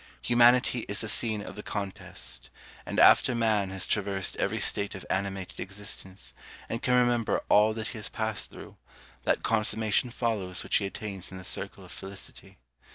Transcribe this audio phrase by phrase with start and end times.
[0.23, 2.49] Humanity is the scene of the contest;
[2.87, 6.33] and after man has traversed every state of animated existence,
[6.67, 8.77] and can remember all that he has passed through,
[9.25, 12.57] that consummation follows which he attains in the circle of felicity.